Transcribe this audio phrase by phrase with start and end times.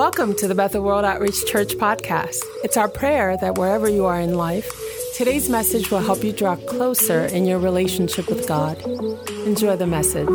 [0.00, 2.42] Welcome to the Bethel World Outreach Church podcast.
[2.64, 4.66] It's our prayer that wherever you are in life,
[5.14, 8.80] today's message will help you draw closer in your relationship with God.
[9.44, 10.26] Enjoy the message.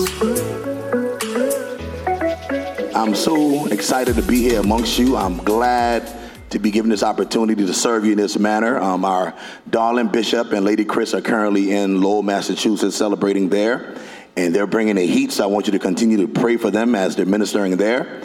[2.94, 5.18] I'm so excited to be here amongst you.
[5.18, 6.14] I'm glad
[6.52, 8.78] to be given this opportunity to serve you in this manner.
[8.78, 9.34] Um, our
[9.72, 13.96] darling bishop and Lady Chris are currently in Lowell, Massachusetts, celebrating there,
[14.38, 15.32] and they're bringing the heat.
[15.32, 18.22] So I want you to continue to pray for them as they're ministering there.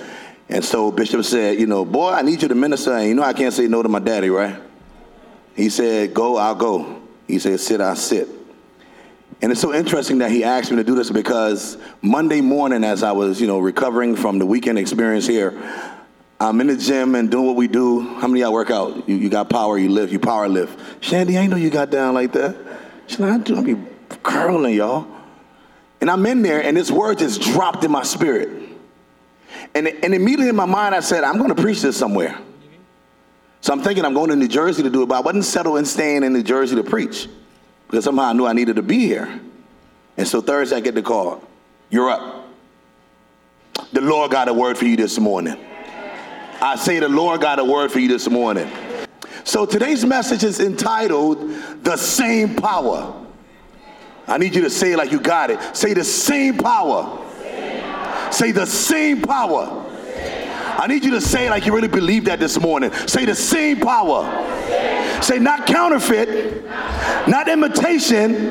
[0.50, 2.92] And so Bishop said, you know, boy, I need you to minister.
[2.92, 4.60] And you know I can't say no to my daddy, right?
[5.54, 7.02] He said, go, I'll go.
[7.28, 8.28] He said, sit, I'll sit.
[9.40, 13.02] And it's so interesting that he asked me to do this because Monday morning, as
[13.02, 15.56] I was, you know, recovering from the weekend experience here,
[16.40, 18.00] I'm in the gym and doing what we do.
[18.00, 19.08] How many y'all work out?
[19.08, 21.02] You, you got power, you lift, you power lift.
[21.02, 22.56] Shandy, I know you got down like that.
[23.06, 23.76] She's like, I be
[24.22, 25.06] curling, y'all.
[26.00, 28.59] And I'm in there, and this word just dropped in my spirit.
[29.74, 32.38] And, and immediately in my mind, I said, I'm going to preach this somewhere.
[33.60, 35.78] So I'm thinking I'm going to New Jersey to do it, but I wasn't settled
[35.78, 37.28] in staying in New Jersey to preach
[37.86, 39.40] because somehow I knew I needed to be here.
[40.16, 41.42] And so Thursday, I get the call.
[41.90, 42.46] You're up.
[43.92, 45.56] The Lord got a word for you this morning.
[46.62, 48.70] I say the Lord got a word for you this morning.
[49.44, 51.38] So today's message is entitled
[51.82, 53.14] The Same Power.
[54.26, 55.58] I need you to say it like you got it.
[55.76, 57.26] Say the same power
[58.30, 59.86] Say the same power.
[60.78, 62.92] I need you to say like you really believe that this morning.
[63.06, 64.24] Say the same power.
[65.22, 66.64] Say not counterfeit,
[67.28, 68.50] not imitation,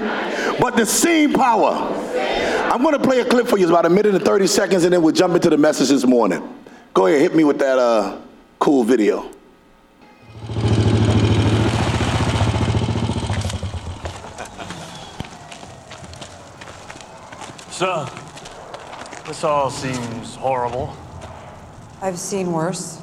[0.60, 1.74] but the same power.
[2.72, 3.64] I'm going to play a clip for you.
[3.64, 6.06] It's about a minute and 30 seconds, and then we'll jump into the message this
[6.06, 6.58] morning.
[6.94, 8.20] Go ahead, hit me with that uh,
[8.60, 9.32] cool video.
[17.72, 18.08] So,
[19.30, 20.98] this all seems horrible.
[22.02, 23.00] I've seen worse.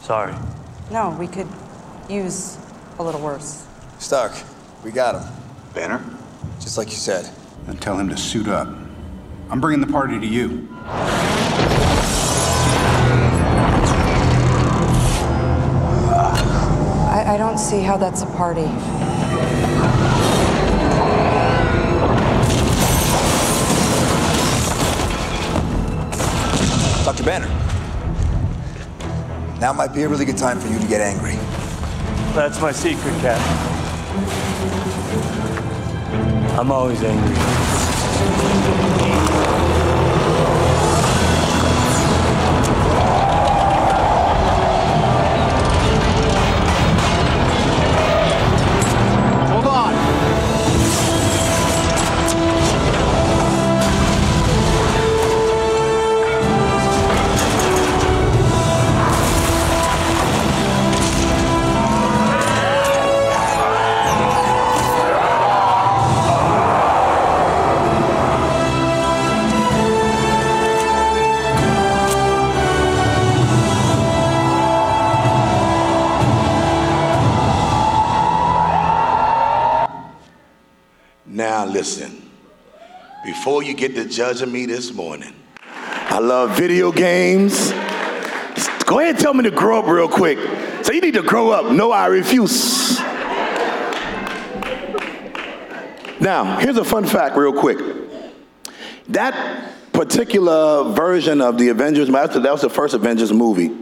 [0.00, 0.34] Sorry.
[0.90, 1.46] No, we could
[2.10, 2.58] use
[2.98, 3.64] a little worse.
[4.00, 4.32] Stark,
[4.82, 5.32] we got him.
[5.72, 6.04] Banner?
[6.58, 7.30] Just like you said.
[7.68, 8.66] And tell him to suit up.
[9.48, 10.68] I'm bringing the party to you.
[17.12, 18.66] I, I don't see how that's a party.
[29.64, 31.36] Now might be a really good time for you to get angry.
[32.34, 33.40] That's my secret, Cap.
[36.60, 38.93] I'm always angry.
[84.14, 87.72] Judging me this morning, I love video games.
[88.86, 90.38] Go ahead and tell me to grow up real quick.
[90.84, 91.72] So you need to grow up.
[91.72, 93.00] No, I refuse.
[96.20, 97.78] Now, here's a fun fact, real quick.
[99.08, 103.72] That particular version of the Avengers, that was the first Avengers movie.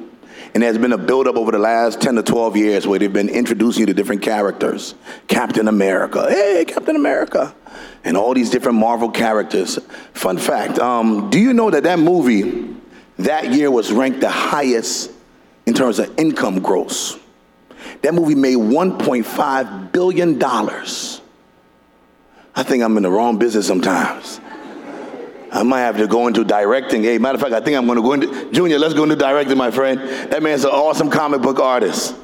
[0.55, 3.29] And there's been a buildup over the last 10 to 12 years where they've been
[3.29, 4.95] introducing you to different characters.
[5.29, 6.27] Captain America.
[6.31, 7.55] Hey, Captain America
[8.05, 9.79] and all these different Marvel characters.
[10.15, 12.75] Fun fact um, do you know that that movie
[13.19, 15.11] that year was ranked the highest
[15.67, 17.19] in terms of income gross?
[18.03, 20.43] That movie made $1.5 billion.
[22.55, 24.41] I think I'm in the wrong business sometimes.
[25.53, 27.03] I might have to go into directing.
[27.03, 29.17] Hey, matter of fact, I think I'm going to go into, Junior, let's go into
[29.17, 30.01] directing, my friend.
[30.33, 32.17] That man's an awesome comic book artist.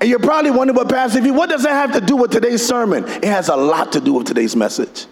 [0.00, 3.04] And you're probably wondering, but Pastor, what does that have to do with today's sermon?
[3.04, 5.06] It has a lot to do with today's message.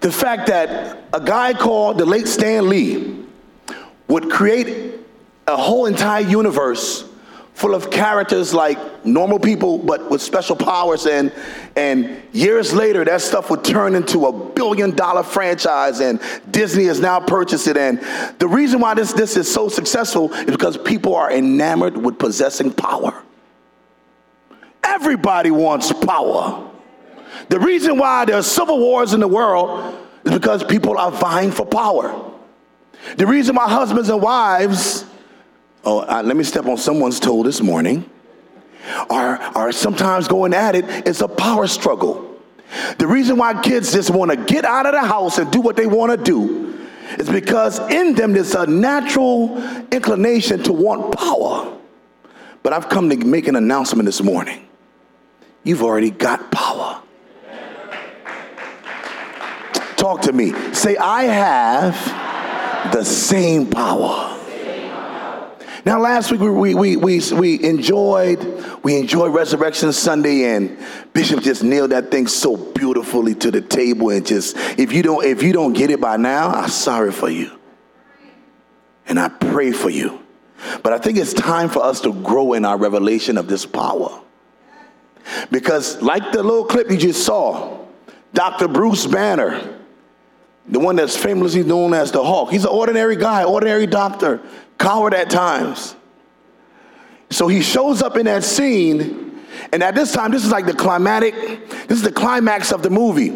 [0.00, 3.24] The fact that a guy called the late Stan Lee
[4.08, 4.98] would create
[5.46, 7.04] a whole entire universe
[7.54, 11.30] full of characters like normal people but with special powers and
[11.76, 16.20] and years later that stuff would turn into a billion dollar franchise and
[16.50, 18.00] Disney has now purchased it and
[18.38, 22.72] the reason why this this is so successful is because people are enamored with possessing
[22.72, 23.22] power.
[24.82, 26.70] Everybody wants power.
[27.48, 31.50] The reason why there are civil wars in the world is because people are vying
[31.50, 32.32] for power.
[33.16, 35.04] The reason why husbands and wives
[35.84, 38.08] Oh, uh, let me step on someone's toe this morning,
[39.08, 42.26] are, or sometimes going at it, it's a power struggle.
[42.98, 45.76] The reason why kids just want to get out of the house and do what
[45.76, 46.78] they want to do
[47.18, 49.56] is because in them there's a natural
[49.90, 51.76] inclination to want power.
[52.62, 54.68] But I've come to make an announcement this morning.
[55.64, 57.02] You've already got power.
[59.96, 60.52] Talk to me.
[60.72, 64.38] Say, I have the same power.
[65.84, 70.78] Now, last week we, we, we, we, enjoyed we enjoyed Resurrection Sunday, and
[71.12, 74.10] Bishop just nailed that thing so beautifully to the table.
[74.10, 77.30] And just if you don't if you don't get it by now, I'm sorry for
[77.30, 77.50] you,
[79.06, 80.20] and I pray for you.
[80.82, 84.20] But I think it's time for us to grow in our revelation of this power,
[85.50, 87.86] because like the little clip you just saw,
[88.32, 88.68] Dr.
[88.68, 89.78] Bruce Banner,
[90.66, 94.40] the one that's famously known as the Hulk, he's an ordinary guy, ordinary doctor
[94.78, 95.96] coward at times.
[97.30, 99.40] So he shows up in that scene,
[99.72, 101.34] and at this time, this is like the climatic,
[101.86, 103.30] this is the climax of the movie,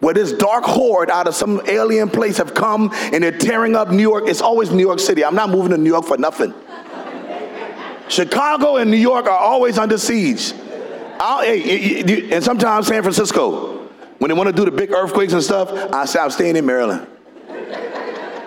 [0.00, 3.90] where this dark horde out of some alien place have come and they're tearing up
[3.90, 4.24] New York.
[4.26, 5.24] It's always New York City.
[5.24, 6.52] I'm not moving to New York for nothing.
[8.08, 10.52] Chicago and New York are always under siege.
[11.20, 13.76] Hey, and sometimes San Francisco.
[14.18, 16.66] When they want to do the big earthquakes and stuff, I say I'm staying in
[16.66, 17.06] Maryland.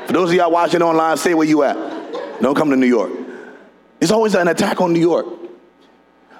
[0.05, 1.77] For those of y'all watching online, say where you at.
[2.41, 3.11] Don't come to New York.
[4.01, 5.25] It's always an attack on New York.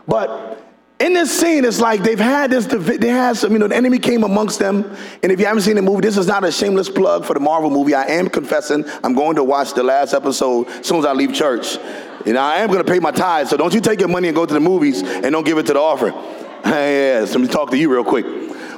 [0.07, 0.61] But
[0.99, 3.99] in this scene, it's like they've had this, they had some, you know, the enemy
[3.99, 4.95] came amongst them.
[5.23, 7.39] And if you haven't seen the movie, this is not a shameless plug for the
[7.39, 7.93] Marvel movie.
[7.93, 11.33] I am confessing, I'm going to watch the last episode as soon as I leave
[11.33, 11.77] church.
[12.25, 14.35] And I am going to pay my tithes, so don't you take your money and
[14.35, 16.13] go to the movies and don't give it to the offering.
[16.65, 18.25] yeah, let me talk to you real quick.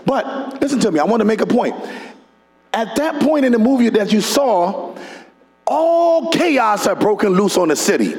[0.06, 1.76] But listen to me, I want to make a point.
[2.74, 4.98] At that point in the movie that you saw,
[5.66, 8.16] all chaos had broken loose on the city.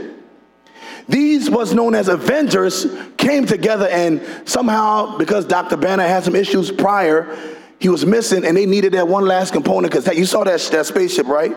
[1.08, 2.86] These was known as Avengers
[3.18, 5.76] came together and somehow, because Dr.
[5.76, 7.36] Banner had some issues prior,
[7.78, 10.86] he was missing and they needed that one last component because you saw that, that
[10.86, 11.54] spaceship, right?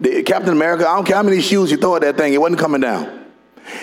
[0.00, 2.40] The, Captain America, I don't care how many shoes you throw at that thing, it
[2.40, 3.26] wasn't coming down.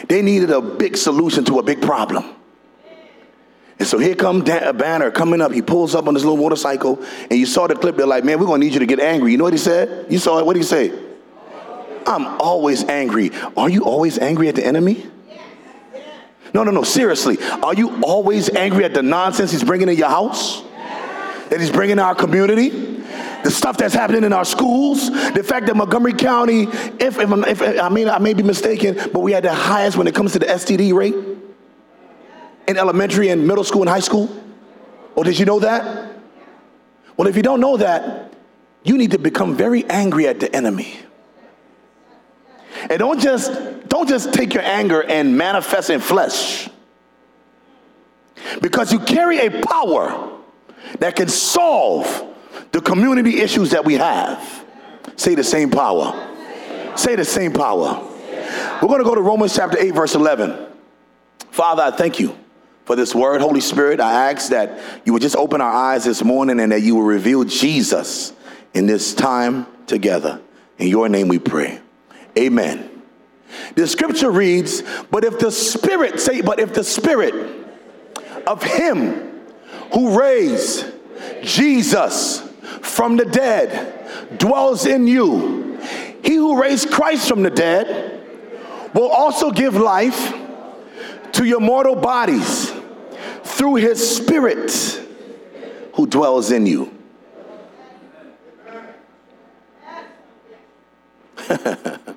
[0.07, 2.25] They needed a big solution to a big problem.
[3.79, 5.51] And so here comes Dan, Banner coming up.
[5.51, 7.97] He pulls up on his little motorcycle, and you saw the clip.
[7.97, 10.05] They're like, "Man, we're gonna need you to get angry." You know what he said?
[10.07, 10.45] You saw it.
[10.45, 10.91] What did he say?
[12.05, 13.31] I'm always angry.
[13.57, 15.07] Are you always angry at the enemy?
[16.53, 17.37] No, no, no, seriously.
[17.63, 20.61] Are you always angry at the nonsense he's bringing in your house?
[21.49, 23.00] That he's bringing in our community?
[23.43, 25.09] The stuff that's happening in our schools?
[25.09, 29.21] The fact that Montgomery County, if, if, if I mean, I may be mistaken, but
[29.21, 31.15] we had the highest when it comes to the STD rate
[32.67, 34.29] in elementary and middle school and high school?
[35.15, 36.15] Or did you know that?
[37.17, 38.33] Well, if you don't know that,
[38.83, 40.97] you need to become very angry at the enemy.
[42.89, 43.51] And don't just
[43.89, 46.69] don't just take your anger and manifest in flesh.
[48.61, 50.39] Because you carry a power
[50.99, 52.30] that can solve
[52.71, 54.65] the community issues that we have.
[55.15, 56.29] Say the same power.
[56.95, 58.07] Say the same power.
[58.81, 60.68] We're going to go to Romans chapter 8 verse 11.
[61.51, 62.38] Father, I thank you
[62.85, 63.41] for this word.
[63.41, 66.81] Holy Spirit, I ask that you would just open our eyes this morning and that
[66.81, 68.33] you will reveal Jesus
[68.74, 70.41] in this time together.
[70.77, 71.79] In your name we pray.
[72.38, 72.89] Amen.
[73.75, 74.81] The scripture reads,
[75.12, 77.67] But if the Spirit, say, but if the Spirit
[78.48, 79.41] of Him
[79.93, 80.86] who raised
[81.43, 82.48] Jesus
[82.81, 85.77] from the dead dwells in you,
[86.23, 88.19] He who raised Christ from the dead
[88.93, 90.33] will also give life
[91.33, 92.71] to your mortal bodies
[93.43, 94.71] through His Spirit
[95.95, 96.93] who dwells in you.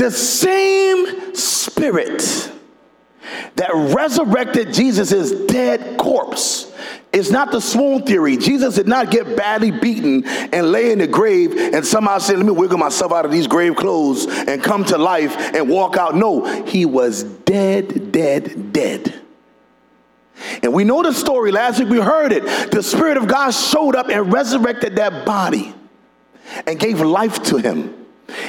[0.00, 2.50] The same spirit
[3.56, 6.69] that resurrected Jesus' dead corpse
[7.12, 8.36] is not the swoon theory.
[8.36, 12.46] Jesus did not get badly beaten and lay in the grave and somehow say, Let
[12.46, 16.14] me wiggle myself out of these grave clothes and come to life and walk out.
[16.14, 19.20] No, he was dead, dead, dead.
[20.62, 21.52] And we know the story.
[21.52, 22.70] Last week we heard it.
[22.70, 25.74] The Spirit of God showed up and resurrected that body
[26.66, 28.06] and gave life to him.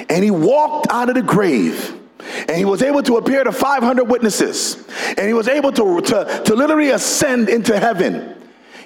[0.10, 1.98] And he walked out of the grave.
[2.48, 4.88] And he was able to appear to 500 witnesses.
[5.18, 8.41] And he was able to, to, to literally ascend into heaven.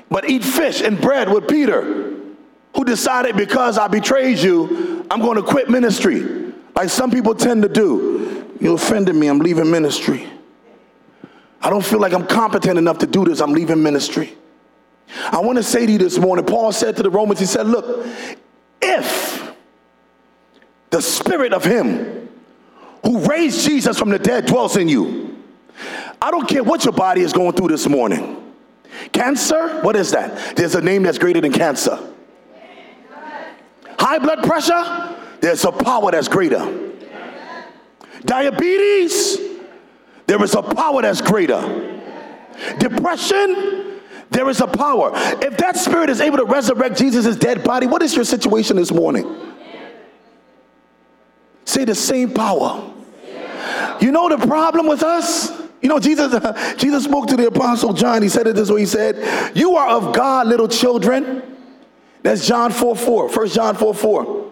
[0.10, 2.14] But eat fish and bread with Peter,
[2.76, 6.54] who decided because I betrayed you, I'm going to quit ministry.
[6.76, 8.54] Like some people tend to do.
[8.60, 10.28] You offended me, I'm leaving ministry.
[11.62, 14.34] I don't feel like I'm competent enough to do this, I'm leaving ministry.
[15.32, 17.68] I want to say to you this morning, Paul said to the Romans, he said,
[17.68, 18.08] Look,
[18.82, 19.54] if
[20.90, 22.30] the spirit of him
[23.06, 25.38] who raised Jesus from the dead dwells in you.
[26.22, 28.45] I don't care what your body is going through this morning.
[29.12, 30.56] Cancer, what is that?
[30.56, 31.98] There's a name that's greater than cancer.
[33.98, 36.92] High blood pressure, there's a power that's greater.
[38.24, 39.38] Diabetes,
[40.28, 42.02] there is a power that's greater.
[42.80, 45.12] Depression, there is a power.
[45.14, 48.92] If that spirit is able to resurrect Jesus' dead body, what is your situation this
[48.92, 49.54] morning?
[51.66, 52.92] Say the same power.
[54.00, 55.52] You know the problem with us?
[55.86, 58.24] You know, Jesus, uh, Jesus spoke to the apostle John.
[58.24, 58.80] He said it this way.
[58.80, 61.44] He said, You are of God, little children.
[62.24, 64.52] That's John 4 4, 1 John 4 4.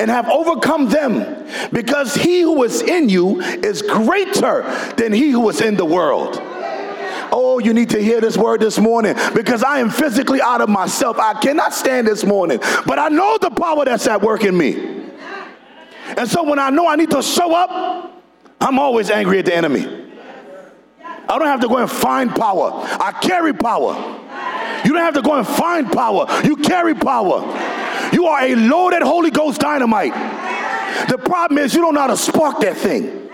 [0.00, 4.62] And have overcome them, because he who is in you is greater
[4.96, 6.36] than he who is in the world.
[7.30, 10.68] Oh, you need to hear this word this morning because I am physically out of
[10.68, 11.16] myself.
[11.16, 15.12] I cannot stand this morning, but I know the power that's at work in me.
[16.16, 18.20] And so when I know I need to show up,
[18.60, 20.01] I'm always angry at the enemy.
[21.32, 22.70] I don't have to go and find power.
[22.74, 23.94] I carry power.
[24.84, 26.26] You don't have to go and find power.
[26.44, 27.40] You carry power.
[28.12, 30.12] You are a loaded Holy Ghost dynamite.
[31.08, 33.30] The problem is you don't know how to spark that thing.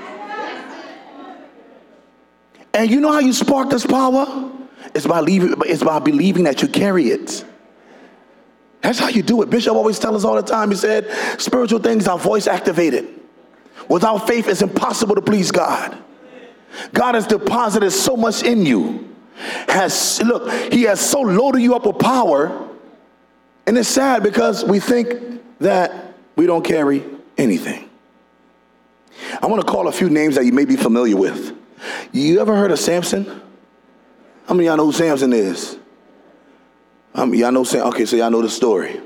[2.73, 4.53] And you know how you spark this power?
[4.95, 7.45] It's by, leaving, it's by believing that you carry it.
[8.81, 9.51] That's how you do it.
[9.51, 10.71] Bishop always tells us all the time.
[10.71, 13.09] He said, spiritual things are voice activated.
[13.89, 16.05] Without faith, it's impossible to please God.
[16.93, 19.15] God has deposited so much in you.
[19.69, 22.69] Has look, He has so loaded you up with power,
[23.67, 27.05] and it's sad because we think that we don't carry
[27.37, 27.89] anything.
[29.43, 31.57] I want to call a few names that you may be familiar with.
[32.13, 33.25] You ever heard of Samson?
[34.47, 35.77] How many y'all know who Samson is?
[37.15, 37.87] Um, y'all know Sam?
[37.89, 39.01] Okay, so y'all know the story.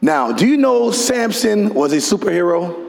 [0.00, 2.83] Now, do you know Samson was a superhero?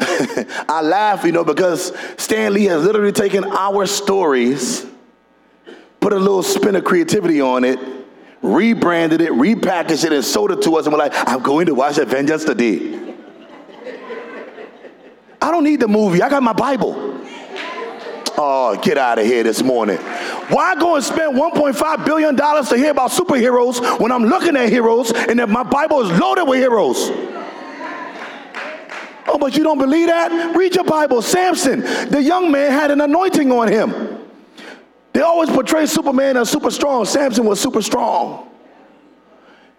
[0.00, 4.86] I laugh, you know, because Stan Lee has literally taken our stories,
[6.00, 7.78] put a little spin of creativity on it,
[8.40, 10.86] rebranded it, repackaged it, and sold it to us.
[10.86, 12.96] And we're like, I'm going to watch Avengers today.
[15.42, 16.22] I don't need the movie.
[16.22, 17.08] I got my Bible.
[18.40, 19.96] Oh, get out of here this morning.
[19.96, 25.10] Why go and spend $1.5 billion to hear about superheroes when I'm looking at heroes
[25.12, 27.10] and that my Bible is loaded with heroes?
[29.28, 30.56] Oh, but you don't believe that?
[30.56, 31.20] Read your Bible.
[31.20, 34.18] Samson, the young man, had an anointing on him.
[35.12, 37.04] They always portray Superman as super strong.
[37.04, 38.48] Samson was super strong.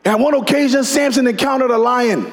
[0.05, 2.31] And on one occasion, Samson encountered a lion.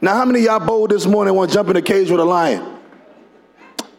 [0.00, 2.24] Now, how many y'all bold this morning want to jump in a cage with a
[2.24, 2.78] lion?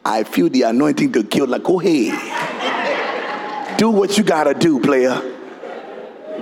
[0.06, 1.48] I feel the anointing to kill.
[1.48, 2.18] Like, go ahead.
[3.80, 5.20] do what you got to do, player.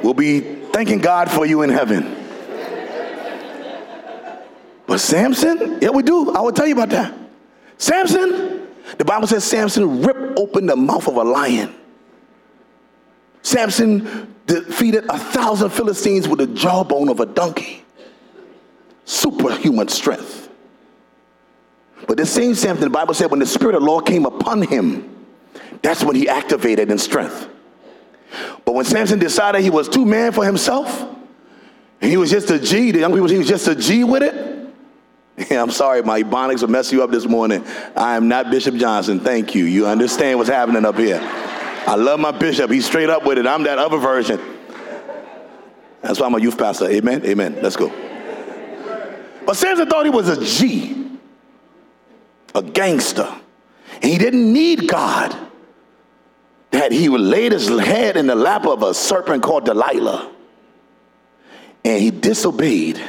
[0.04, 0.42] We'll be
[0.74, 2.25] thanking God for you in heaven.
[4.88, 6.32] But Samson, yeah, we do.
[6.32, 7.14] I will tell you about that.
[7.78, 11.74] Samson, the Bible says Samson ripped open the mouth of a lion.
[13.42, 17.84] Samson defeated a thousand Philistines with the jawbone of a donkey.
[19.06, 20.50] Superhuman strength.
[22.08, 24.62] But the same Samson, the Bible said, when the Spirit of the Lord came upon
[24.62, 25.26] him,
[25.82, 27.50] that's when he activated in strength.
[28.66, 31.02] But when Samson decided he was too man for himself,
[32.02, 34.24] and he was just a G, the young people, he was just a G with
[34.24, 34.65] it,
[35.52, 37.66] I'm sorry, my ebonics will mess you up this morning.
[37.96, 39.20] I am not Bishop Johnson.
[39.20, 39.66] Thank you.
[39.66, 41.20] You understand what's happening up here.
[41.22, 42.72] I love my bishop.
[42.72, 43.46] He's straight up with it.
[43.46, 44.40] I'm that other version.
[46.02, 46.90] That's why I'm a youth pastor.
[46.90, 47.26] Amen.
[47.26, 47.58] Amen.
[47.62, 47.90] Let's go.
[49.46, 51.10] But Samson thought he was a G,
[52.54, 53.28] a gangster.
[53.94, 55.36] And he didn't need God.
[56.72, 60.32] That he would lay his head in the lap of a serpent called Delilah.
[61.84, 63.02] And he disobeyed.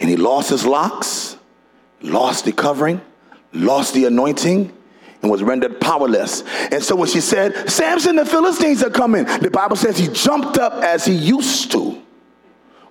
[0.00, 1.33] And he lost his locks,
[2.04, 3.00] lost the covering,
[3.52, 4.72] lost the anointing,
[5.22, 6.42] and was rendered powerless.
[6.70, 10.58] And so when she said, Samson, the Philistines are coming, the Bible says he jumped
[10.58, 12.00] up as he used to.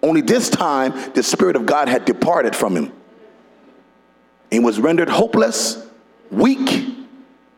[0.01, 2.91] Only this time, the Spirit of God had departed from him.
[4.51, 5.87] He was rendered hopeless,
[6.29, 6.95] weak,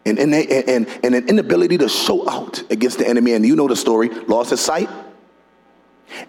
[0.05, 3.33] and, and, and, and an inability to show out against the enemy.
[3.33, 4.89] And you know the story lost his sight.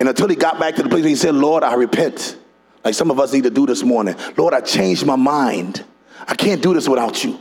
[0.00, 2.38] And until he got back to the place where he said, Lord, I repent.
[2.86, 4.14] Like some of us need to do this morning.
[4.36, 5.84] Lord, I changed my mind.
[6.28, 7.36] I can't do this without you.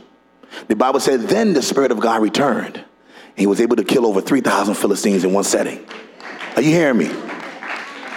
[0.66, 2.78] The Bible said, then the Spirit of God returned.
[2.78, 2.84] And
[3.36, 5.86] He was able to kill over 3,000 Philistines in one setting.
[6.56, 7.04] Are you hearing me?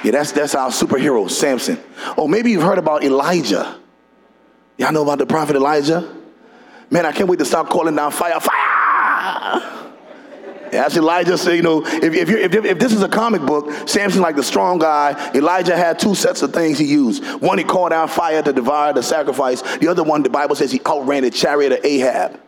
[0.04, 1.78] Yeah, that's, that's our superhero, Samson.
[2.18, 3.78] Oh, maybe you've heard about Elijah.
[4.80, 6.12] Y'all know about the prophet Elijah?
[6.90, 8.40] Man, I can't wait to start calling down fire.
[8.40, 9.79] Fire!
[10.72, 14.22] That's Elijah said, you know, if, if, if, if, this is a comic book, Samson
[14.22, 15.32] like the strong guy.
[15.34, 17.24] Elijah had two sets of things he used.
[17.42, 19.62] One, he called down fire to devour the sacrifice.
[19.78, 22.40] The other one, the Bible says he outran the chariot of Ahab.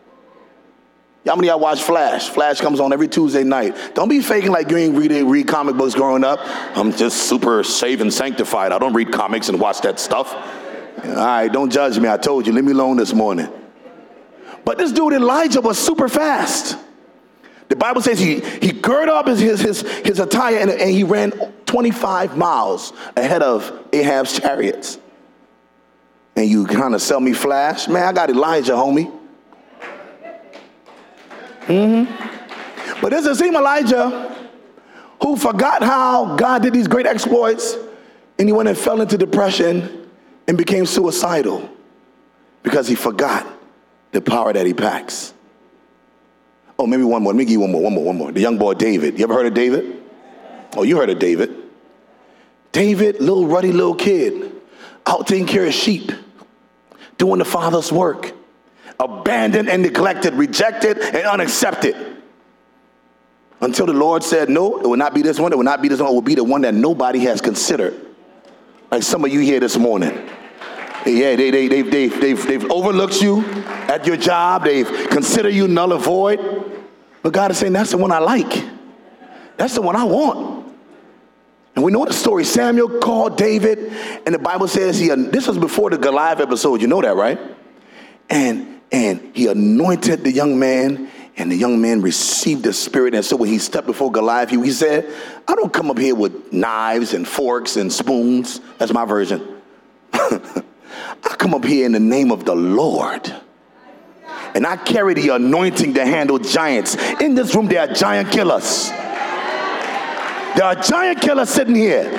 [1.24, 2.28] How many y'all watch Flash?
[2.28, 3.76] Flash comes on every Tuesday night.
[3.94, 6.40] Don't be faking like you ain't read, read comic books growing up.
[6.76, 8.72] I'm just super saved and sanctified.
[8.72, 10.34] I don't read comics and watch that stuff.
[11.04, 12.08] All right, don't judge me.
[12.08, 13.48] I told you, leave me alone this morning.
[14.64, 16.76] But this dude Elijah was super fast.
[17.68, 21.04] The Bible says he, he girded up his, his, his, his attire and, and he
[21.04, 21.30] ran
[21.66, 24.98] 25 miles ahead of Ahab's chariots.
[26.36, 27.88] And you kind of sell me flash?
[27.88, 29.10] Man, I got Elijah, homie.
[31.66, 33.00] Mm-hmm.
[33.00, 34.48] But a same Elijah
[35.22, 37.76] who forgot how God did these great exploits
[38.38, 40.08] and he went and fell into depression
[40.48, 41.70] and became suicidal
[42.62, 43.46] because he forgot
[44.12, 45.32] the power that he packs.
[46.78, 47.32] Oh, maybe one more.
[47.32, 48.32] Let me give you one more, one more, one more.
[48.32, 49.18] The young boy David.
[49.18, 50.02] You ever heard of David?
[50.76, 51.54] Oh, you heard of David.
[52.72, 54.52] David, little ruddy little kid,
[55.06, 56.10] out taking care of sheep,
[57.18, 58.32] doing the father's work,
[58.98, 61.94] abandoned and neglected, rejected and unaccepted.
[63.60, 65.88] Until the Lord said, No, it will not be this one, it will not be
[65.88, 67.94] this one, it will be the one that nobody has considered.
[68.90, 70.28] Like some of you here this morning.
[71.04, 73.44] Yeah, they, they, they, they've, they've, they've overlooked you
[73.88, 74.64] at your job.
[74.64, 76.40] They've considered you null and void.
[77.22, 78.64] But God is saying, that's the one I like.
[79.56, 80.74] That's the one I want.
[81.74, 82.44] And we know the story.
[82.44, 83.92] Samuel called David,
[84.26, 86.80] and the Bible says he, this was before the Goliath episode.
[86.80, 87.40] You know that, right?
[88.28, 93.14] And, and he anointed the young man, and the young man received the spirit.
[93.14, 95.12] And so when he stepped before Goliath, he, he said,
[95.48, 98.60] I don't come up here with knives and forks and spoons.
[98.78, 99.60] That's my version.
[101.24, 103.32] I come up here in the name of the Lord.
[104.54, 106.96] And I carry the anointing to handle giants.
[107.20, 108.88] In this room, there are giant killers.
[108.88, 112.10] There are giant killers sitting here.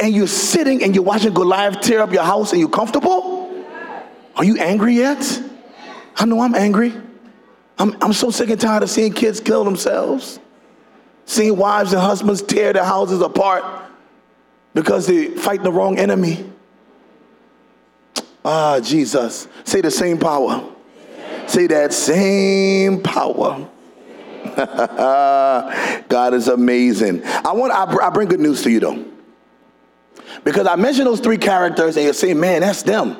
[0.00, 3.64] And you're sitting and you're watching Goliath tear up your house and you're comfortable?
[4.36, 5.42] Are you angry yet?
[6.16, 6.92] I know I'm angry.
[7.78, 10.40] I'm, I'm so sick and tired of seeing kids kill themselves,
[11.26, 13.64] seeing wives and husbands tear their houses apart
[14.74, 16.44] because they're fighting the wrong enemy.
[18.44, 19.48] Ah, Jesus.
[19.64, 20.64] Say the same power.
[21.46, 23.68] Say that same power.
[26.08, 27.24] God is amazing.
[27.24, 29.04] I want I, I bring good news to you though.
[30.44, 33.16] Because I mentioned those three characters and you say, man, that's them.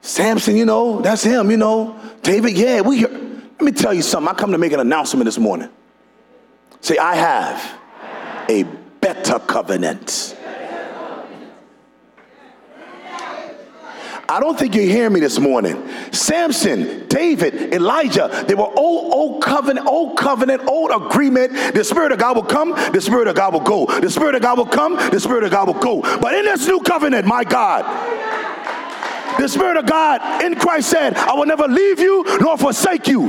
[0.00, 1.98] Samson, you know, that's him, you know.
[2.22, 4.28] David, yeah, we let me tell you something.
[4.28, 5.68] I come to make an announcement this morning.
[6.80, 7.78] Say, I have
[8.48, 8.64] a
[9.00, 10.36] better covenant.
[14.28, 15.88] I don't think you hear me this morning.
[16.12, 21.52] Samson, David, Elijah, they were old, old covenant, old covenant, old agreement.
[21.74, 23.86] The Spirit of God will come, the Spirit of God will go.
[23.86, 26.00] The Spirit of God will come, the Spirit of God will go.
[26.18, 27.84] But in this new covenant, my God,
[29.38, 33.28] the Spirit of God in Christ said, I will never leave you nor forsake you.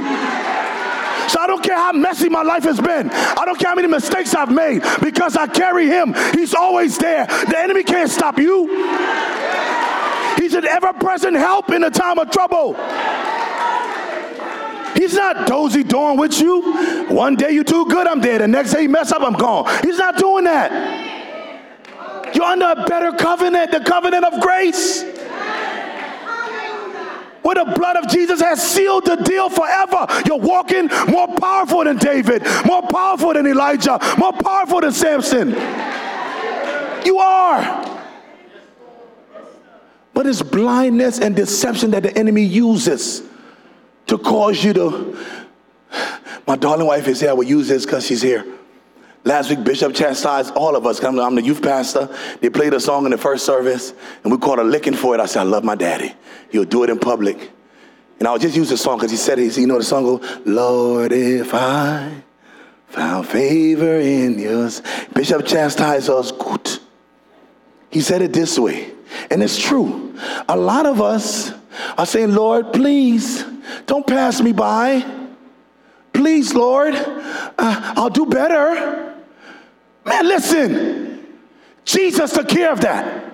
[1.27, 3.09] So I don't care how messy my life has been.
[3.11, 6.15] I don't care how many mistakes I've made because I carry him.
[6.33, 7.27] He's always there.
[7.27, 8.67] The enemy can't stop you.
[10.47, 12.73] He's an ever present help in a time of trouble.
[14.95, 17.05] He's not dozy doing with you.
[17.09, 18.39] One day you do good, I'm dead.
[18.39, 19.69] The next day you mess up, I'm gone.
[19.83, 22.33] He's not doing that.
[22.33, 25.03] You're under a better covenant, the covenant of grace.
[27.41, 30.07] Where the blood of Jesus has sealed the deal forever.
[30.25, 35.49] You're walking more powerful than David, more powerful than Elijah, more powerful than Samson.
[37.03, 37.86] You are.
[40.17, 43.21] But it's blindness and deception that the enemy uses
[44.07, 45.15] to cause you to.
[46.47, 47.29] My darling wife is here.
[47.29, 48.43] I will use this because she's here.
[49.25, 51.03] Last week, Bishop chastised all of us.
[51.03, 52.09] I'm the youth pastor.
[52.41, 55.21] They played a song in the first service, and we caught a licking for it.
[55.21, 56.15] I said, I love my daddy.
[56.49, 57.51] He'll do it in public.
[58.17, 59.55] And I'll just use the song because he said it.
[59.55, 62.23] You know the song goes, Lord, if I
[62.87, 64.81] found favor in yours.
[65.13, 66.31] Bishop chastised us.
[66.31, 66.79] Good.
[67.91, 68.96] He said it this way.
[69.29, 70.15] And it's true.
[70.49, 71.51] A lot of us
[71.97, 73.43] are saying, Lord, please
[73.85, 75.05] don't pass me by.
[76.13, 79.15] Please, Lord, uh, I'll do better.
[80.05, 81.37] Man, listen.
[81.85, 83.27] Jesus took care of that.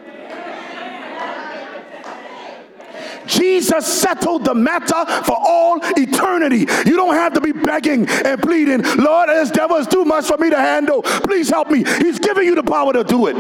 [3.25, 6.67] Jesus settled the matter for all eternity.
[6.85, 10.37] You don't have to be begging and pleading, Lord, this devil is too much for
[10.37, 11.01] me to handle.
[11.03, 11.83] Please help me.
[11.99, 13.35] He's giving you the power to do it.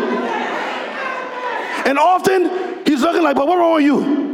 [1.85, 4.33] And often he's looking like, but what wrong with you?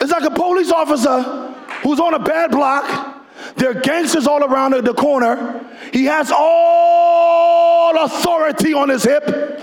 [0.00, 1.22] It's like a police officer
[1.82, 3.20] who's on a bad block,
[3.56, 5.66] There are gangsters all around the corner.
[5.92, 9.60] He has all authority on his hip.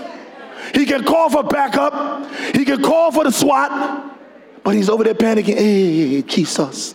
[0.74, 2.30] He can call for backup.
[2.54, 4.16] He can call for the SWAT.
[4.62, 5.56] But he's over there panicking.
[5.56, 6.94] Hey, Jesus.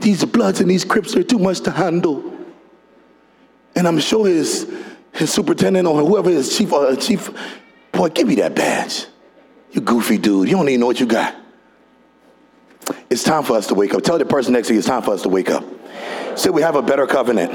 [0.00, 2.32] These Bloods and these Crips are too much to handle.
[3.74, 4.72] And I'm sure his,
[5.12, 7.30] his superintendent or whoever his chief, uh, chief,
[8.02, 9.06] boy, give me that badge.
[9.70, 10.48] You goofy dude.
[10.48, 11.36] You don't even know what you got.
[13.08, 14.02] It's time for us to wake up.
[14.02, 15.64] Tell the person next to you it's time for us to wake up.
[16.34, 17.52] Say we have a better covenant.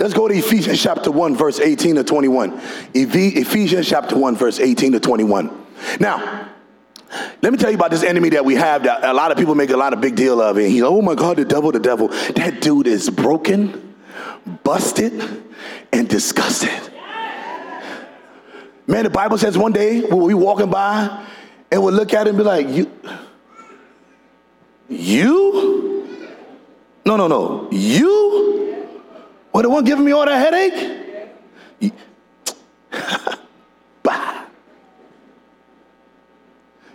[0.00, 2.58] Let's go to Ephesians chapter 1, verse 18 to 21.
[2.94, 5.66] Ephesians chapter 1, verse 18 to 21.
[6.00, 6.48] Now,
[7.42, 9.54] let me tell you about this enemy that we have that a lot of people
[9.54, 10.56] make a lot of big deal of.
[10.56, 12.08] And he's, oh my God, the devil, the devil.
[12.08, 13.94] That dude is broken,
[14.64, 15.44] busted,
[15.92, 16.94] and disgusted.
[18.86, 21.26] Man, the Bible says one day we'll be walking by
[21.70, 22.90] and we'll look at him and be like, you,
[24.88, 26.06] you?
[27.04, 27.68] No, no, no.
[27.70, 28.86] You?
[29.50, 31.92] What the one giving me all that headache?
[34.02, 34.44] bah.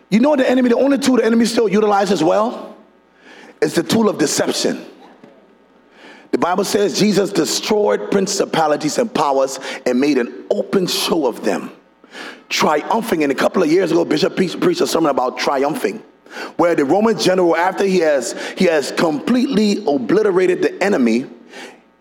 [0.10, 2.78] You know the enemy, the only tool the enemy still utilizes well
[3.62, 4.86] is the tool of deception.
[6.32, 11.72] The Bible says Jesus destroyed principalities and powers and made an open show of them,
[12.52, 13.24] triumphing.
[13.24, 16.04] And a couple of years ago, Bishop preached a sermon about triumphing
[16.58, 21.26] where the Roman general, after he has, he has completely obliterated the enemy,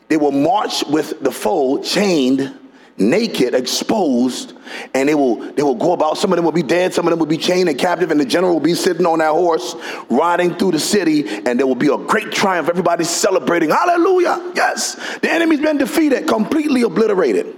[0.08, 2.56] they will march with the foe chained,
[2.96, 4.54] naked, exposed,
[4.94, 6.18] and they will they will go about.
[6.18, 8.20] Some of them will be dead, some of them will be chained and captive, and
[8.20, 9.74] the general will be sitting on that horse,
[10.08, 12.68] riding through the city, and there will be a great triumph.
[12.68, 13.70] Everybody's celebrating.
[13.70, 14.52] Hallelujah!
[14.54, 17.56] Yes, the enemy's been defeated, completely obliterated.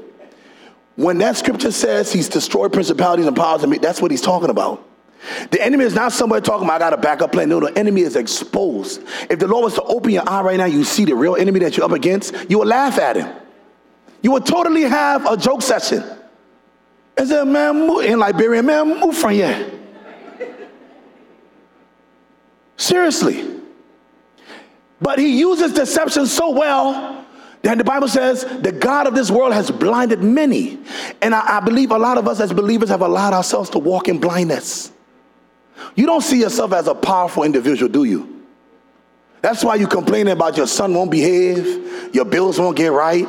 [0.96, 4.86] When that scripture says he's destroyed principalities and powers, that's what he's talking about.
[5.50, 7.48] The enemy is not somebody talking about, I got a backup plan.
[7.48, 9.02] No, the enemy is exposed.
[9.30, 11.60] If the Lord was to open your eye right now, you see the real enemy
[11.60, 13.32] that you're up against, you will laugh at him.
[14.22, 16.04] You would totally have a joke session.
[17.16, 19.70] And say, man, move, in Liberia, man, move from here.
[22.76, 23.60] Seriously.
[25.00, 27.21] But he uses deception so well
[27.62, 30.78] that the Bible says the God of this world has blinded many.
[31.20, 34.08] And I, I believe a lot of us as believers have allowed ourselves to walk
[34.08, 34.90] in blindness.
[35.94, 38.42] You don't see yourself as a powerful individual, do you?
[39.42, 43.26] That's why you're complaining about your son won't behave, your bills won't get right,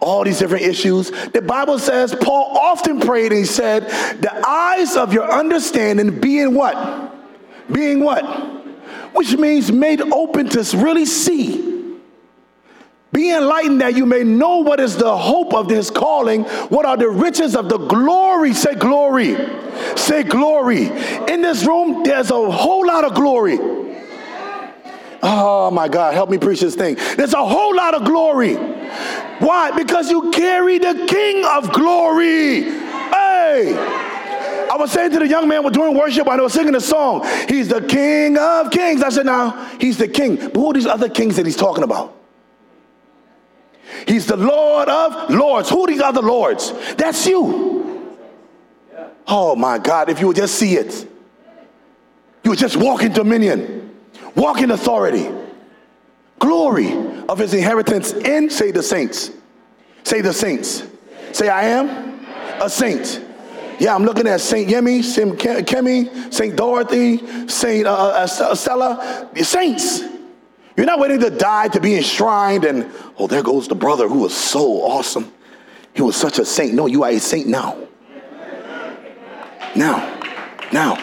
[0.00, 1.10] all these different issues.
[1.32, 3.84] The Bible says Paul often prayed and he said,
[4.20, 7.14] The eyes of your understanding being what?
[7.70, 8.24] Being what?
[9.14, 11.79] Which means made open to really see.
[13.12, 16.96] Be enlightened that you may know what is the hope of this calling, what are
[16.96, 18.54] the riches of the glory.
[18.54, 19.36] Say glory.
[19.96, 20.86] Say glory.
[21.28, 23.58] In this room, there's a whole lot of glory.
[25.22, 26.96] Oh my God, help me preach this thing.
[27.16, 28.54] There's a whole lot of glory.
[28.54, 29.72] Why?
[29.76, 32.62] Because you carry the King of glory.
[32.62, 33.76] Hey.
[34.70, 37.26] I was saying to the young man, we're doing worship, I was singing a song.
[37.48, 39.02] He's the King of Kings.
[39.02, 40.36] I said, now, he's the King.
[40.36, 42.19] But who are these other kings that he's talking about?
[44.06, 45.70] He's the Lord of Lords.
[45.70, 46.72] Who these other Lords?
[46.96, 48.18] That's you.
[49.26, 51.08] Oh my God, if you would just see it,
[52.42, 53.94] you would just walk in dominion,
[54.34, 55.30] walk in authority,
[56.38, 56.92] glory
[57.28, 59.30] of his inheritance in, say the saints.
[60.02, 60.82] Say the saints.
[61.32, 62.26] Say, I am
[62.60, 63.24] a saint.
[63.78, 69.44] Yeah, I'm looking at Saint Yemi, Saint Kemi, Saint Dorothy, Saint uh, uh Stella, the
[69.44, 70.02] saints.
[70.76, 74.20] You're not waiting to die to be enshrined and, oh, there goes the brother who
[74.20, 75.32] was so awesome.
[75.94, 76.74] He was such a saint.
[76.74, 77.76] No, you are a saint now.
[79.74, 80.20] Now,
[80.72, 80.94] now.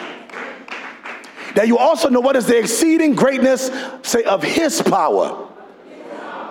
[1.54, 3.70] That you also know what is the exceeding greatness,
[4.02, 5.48] say, of his power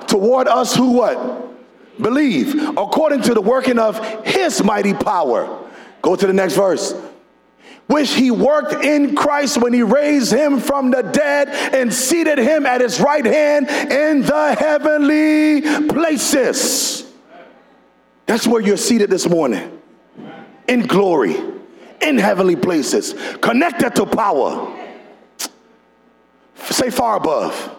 [0.07, 2.01] toward us who what?
[2.01, 5.65] Believe, according to the working of his mighty power.
[6.01, 6.93] Go to the next verse
[7.87, 12.65] which he worked in Christ when he raised him from the dead and seated him
[12.65, 17.05] at his right hand in the heavenly places.
[18.25, 19.81] That's where you're seated this morning
[20.67, 21.37] in glory,
[22.01, 24.73] in heavenly places, connected to power.
[26.55, 27.75] Say far above.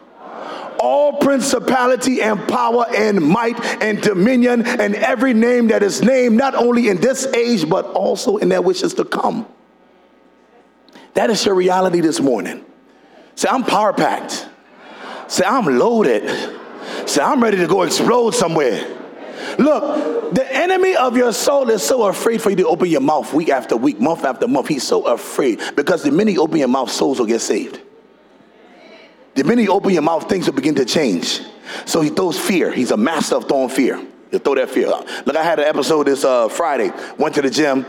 [0.81, 6.55] All principality and power and might and dominion and every name that is named, not
[6.55, 9.47] only in this age, but also in that which is to come.
[11.19, 12.65] That is your reality this morning.
[13.35, 14.49] Say, I'm power packed.
[15.27, 16.31] Say, I'm loaded.
[17.09, 18.87] Say, I'm ready to go explode somewhere.
[19.59, 23.35] Look, the enemy of your soul is so afraid for you to open your mouth
[23.35, 24.69] week after week, month after month.
[24.69, 27.81] He's so afraid because the minute you open your mouth, souls will get saved.
[29.35, 31.41] the minute you open your mouth, things will begin to change.
[31.85, 32.71] So he throws fear.
[32.71, 34.01] He's a master of throwing fear.
[34.31, 34.87] He'll throw that fear.
[34.87, 36.93] Look, I had an episode this uh, Friday.
[37.19, 37.85] Went to the gym.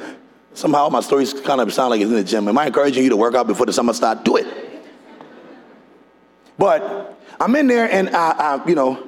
[0.60, 2.45] Somehow my stories kind of sound like it's in the gym.
[2.50, 4.24] Am I encouraging you to work out before the summer starts?
[4.24, 4.45] Do it.
[6.58, 9.08] But I'm in there and I, I, you know,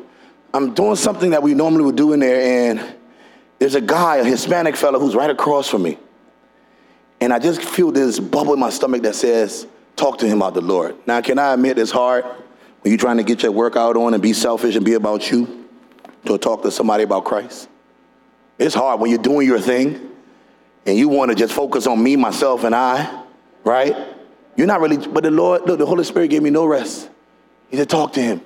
[0.54, 2.96] I'm doing something that we normally would do in there, and
[3.60, 5.98] there's a guy, a Hispanic fellow, who's right across from me.
[7.20, 10.54] And I just feel this bubble in my stomach that says, talk to him about
[10.54, 10.96] the Lord.
[11.06, 14.24] Now, can I admit it's hard when you're trying to get your workout on and
[14.24, 15.68] be selfish and be about you
[16.28, 17.68] to talk to somebody about Christ?
[18.58, 20.08] It's hard when you're doing your thing
[20.86, 23.24] and you want to just focus on me, myself, and I,
[23.64, 23.96] right?
[24.56, 27.10] You're not really, but the Lord, look, the Holy Spirit gave me no rest.
[27.70, 28.42] He said, talk to him.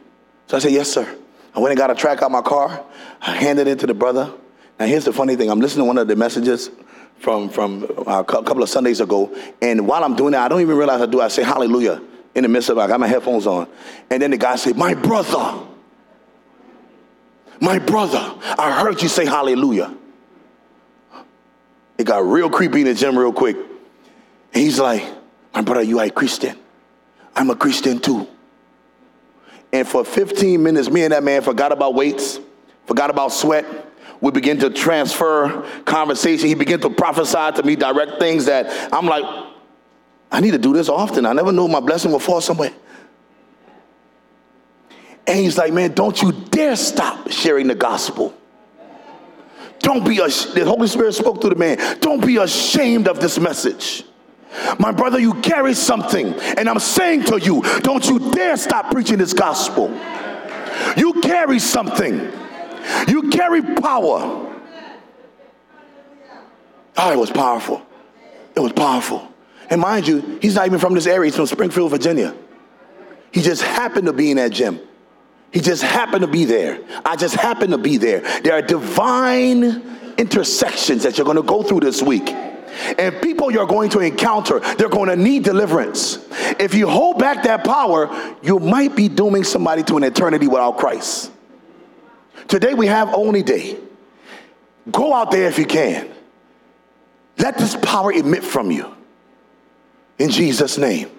[0.47, 1.17] So I said, yes, sir.
[1.55, 2.83] I went and got a track out my car.
[3.21, 4.31] I handed it to the brother.
[4.79, 5.49] Now here's the funny thing.
[5.49, 6.69] I'm listening to one of the messages
[7.19, 9.35] from, from uh, a couple of Sundays ago.
[9.61, 11.21] And while I'm doing that, I don't even realize I do.
[11.21, 12.01] I say hallelujah
[12.35, 12.81] in the midst of it.
[12.81, 13.67] I got my headphones on.
[14.09, 15.65] And then the guy said, my brother,
[17.61, 19.95] my brother, I heard you say hallelujah.
[21.97, 23.55] It got real creepy in the gym real quick.
[23.55, 25.03] And he's like,
[25.53, 26.57] my brother, you a Christian.
[27.35, 28.27] I'm a Christian too.
[29.71, 32.39] And for 15 minutes, me and that man forgot about weights,
[32.85, 33.65] forgot about sweat.
[34.21, 36.47] We begin to transfer conversation.
[36.47, 39.25] He began to prophesy to me direct things that I'm like,
[40.31, 41.25] I need to do this often.
[41.25, 42.73] I never knew my blessing would fall somewhere.
[45.27, 48.33] And he's like, man, don't you dare stop sharing the gospel.
[49.85, 53.37] Don't be, ash- the Holy Spirit spoke to the man, don't be ashamed of this
[53.37, 54.03] message.
[54.79, 59.19] My brother, you carry something, and I'm saying to you, don't you dare stop preaching
[59.19, 59.89] this gospel.
[60.97, 62.31] You carry something,
[63.07, 64.57] you carry power.
[66.97, 67.85] Oh, it was powerful.
[68.55, 69.31] It was powerful.
[69.69, 72.35] And mind you, he's not even from this area, he's from Springfield, Virginia.
[73.31, 74.79] He just happened to be in that gym.
[75.55, 76.81] He just happened to be there.
[77.05, 78.19] I just happened to be there.
[78.41, 82.27] There are divine intersections that you're going to go through this week.
[82.27, 86.19] And people you're going to encounter, they're going to need deliverance.
[86.59, 90.77] If you hold back that power, you might be dooming somebody to an eternity without
[90.77, 91.31] Christ.
[92.49, 93.79] Today we have only day.
[94.91, 96.09] Go out there if you can.
[97.37, 98.93] Let this power emit from you.
[100.19, 101.09] In Jesus' name.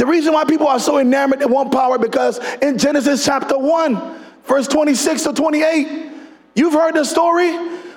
[0.00, 4.24] The reason why people are so enamored in one power because in Genesis chapter 1,
[4.44, 6.10] verse 26 to 28,
[6.54, 7.54] you've heard the story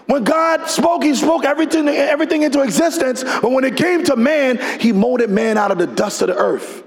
[0.08, 3.24] when God spoke, he spoke everything, everything into existence.
[3.24, 6.36] But when it came to man, he molded man out of the dust of the
[6.36, 6.84] earth.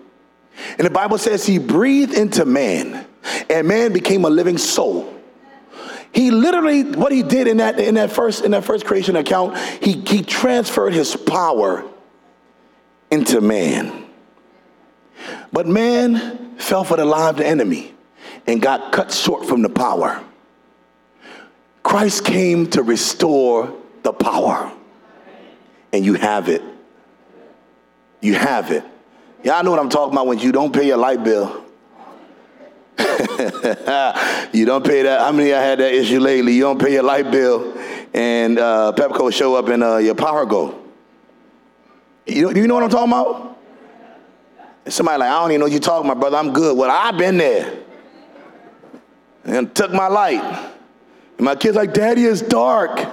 [0.76, 3.07] And the Bible says he breathed into man,
[3.48, 5.14] and man became a living soul.
[6.12, 9.57] He literally, what he did in that, in that first in that first creation account,
[9.83, 11.90] he, he transferred his power
[13.11, 14.05] into man.
[15.52, 17.94] But man fell for the lie of the enemy
[18.46, 20.22] and got cut short from the power.
[21.82, 24.72] Christ came to restore the power.
[25.92, 26.62] And you have it.
[28.20, 28.85] You have it.
[29.44, 31.64] Y'all know what I'm talking about when you don't pay your light bill.
[34.52, 35.20] you don't pay that.
[35.20, 36.54] How many y'all had that issue lately?
[36.54, 37.76] You don't pay your light bill,
[38.14, 40.82] and uh, Pepco show up and uh, your power go.
[42.26, 43.55] You, you know what I'm talking about?
[44.88, 46.37] Somebody like, I don't even know what you're talking about, brother.
[46.37, 46.77] I'm good.
[46.77, 47.79] Well, I've been there.
[49.44, 50.42] And took my light.
[51.38, 53.07] And my kid's like, Daddy, it's dark.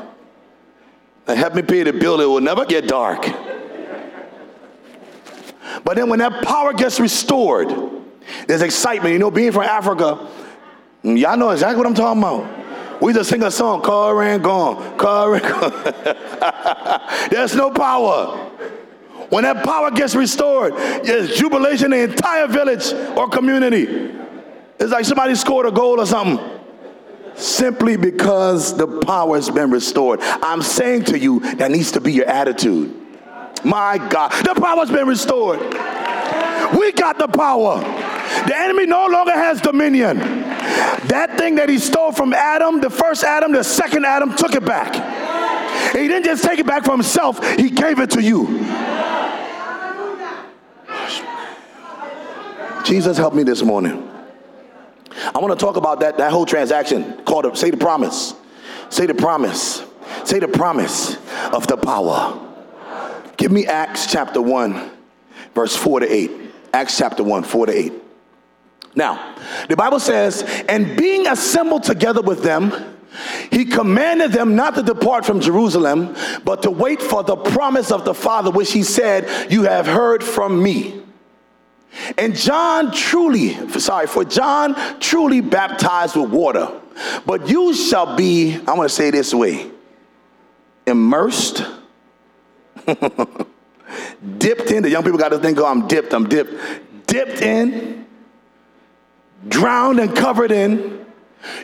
[1.26, 3.26] They help me pay the bill, it will never get dark.
[5.84, 7.74] But then when that power gets restored,
[8.48, 9.14] there's excitement.
[9.14, 10.30] You know, being from Africa,
[11.04, 13.02] mm, y'all know exactly what I'm talking about.
[13.02, 15.72] We just sing a song, car ran gone, car ran gone.
[17.32, 18.52] there's no power.
[19.34, 24.14] When that power gets restored, there's jubilation in the entire village or community.
[24.80, 26.62] It's like somebody scored a goal or something
[27.34, 30.20] simply because the power has been restored.
[30.22, 32.96] I'm saying to you, that needs to be your attitude.
[33.64, 35.62] My God, the power's been restored.
[36.78, 37.80] We got the power.
[38.46, 40.20] The enemy no longer has dominion.
[40.20, 44.64] That thing that he stole from Adam, the first Adam, the second Adam, took it
[44.64, 44.94] back.
[45.96, 48.73] He didn't just take it back for himself, he gave it to you.
[52.84, 54.10] Jesus help me this morning.
[55.34, 58.34] I want to talk about that, that whole transaction called, say the promise.
[58.90, 59.84] Say the promise.
[60.26, 61.18] Say the promise
[61.52, 62.40] of the power.
[63.38, 64.92] Give me Acts chapter 1,
[65.54, 66.32] verse 4 to 8.
[66.74, 67.94] Acts chapter 1, 4 to 8.
[68.96, 69.36] Now,
[69.70, 72.72] the Bible says, and being assembled together with them,
[73.52, 78.06] he commanded them not to depart from Jerusalem, but to wait for the promise of
[78.06, 81.03] the Father, which he said, You have heard from me.
[82.18, 86.70] And John truly, sorry, for John truly baptized with water.
[87.26, 89.70] But you shall be, I'm going to say this way,
[90.86, 91.64] immersed,
[92.86, 94.84] dipped in.
[94.84, 96.54] The young people got to think, oh, I'm dipped, I'm dipped.
[97.08, 98.06] Dipped in,
[99.48, 101.06] drowned and covered in.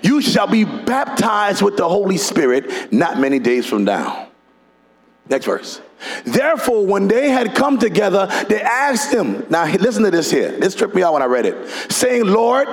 [0.04, 4.29] You shall be baptized with the Holy Spirit not many days from now.
[5.30, 5.80] Next verse.
[6.26, 10.52] Therefore, when they had come together, they asked him, now listen to this here.
[10.52, 11.70] This tripped me out when I read it.
[11.92, 12.68] Saying, Lord,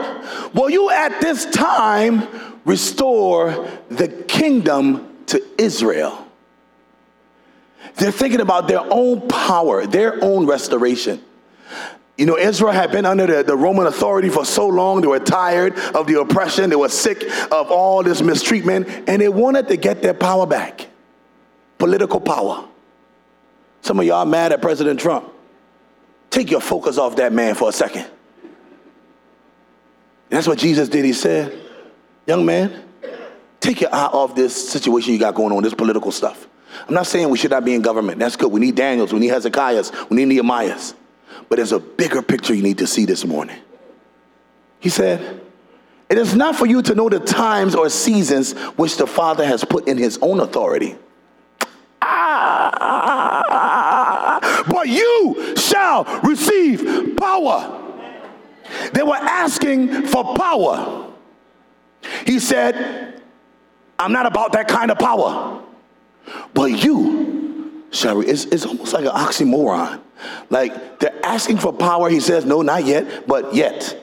[0.55, 2.27] will you at this time
[2.65, 6.27] restore the kingdom to Israel?
[7.97, 11.23] They're thinking about their own power, their own restoration.
[12.17, 15.03] You know, Israel had been under the, the, Roman authority for so long.
[15.03, 16.71] They were tired of the oppression.
[16.71, 20.89] They were sick of all this mistreatment, and they wanted to get their power back
[21.79, 22.67] political power.
[23.83, 25.33] Some of y'all mad at President Trump.
[26.31, 28.03] Take your focus off that man for a second.
[28.03, 28.13] And
[30.31, 31.05] that's what Jesus did.
[31.05, 31.57] He said,
[32.27, 32.85] Young man,
[33.61, 36.49] take your eye off this situation you got going on, this political stuff.
[36.89, 38.19] I'm not saying we should not be in government.
[38.19, 38.51] That's good.
[38.51, 40.95] We need Daniels, we need Hezekiahs, we need Nehemiahs.
[41.49, 43.59] But there's a bigger picture you need to see this morning.
[44.81, 45.41] He said,
[46.09, 49.65] It is not for you to know the times or seasons which the Father has
[49.65, 50.97] put in his own authority.
[54.69, 57.83] But you shall receive power.
[58.93, 61.13] They were asking for power.
[62.25, 63.23] He said,
[63.99, 65.63] I'm not about that kind of power.
[66.53, 70.01] But you shall, it's, it's almost like an oxymoron.
[70.51, 72.09] Like they're asking for power.
[72.09, 74.03] He says, No, not yet, but yet.